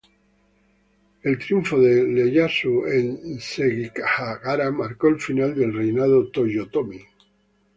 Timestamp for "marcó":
4.71-5.09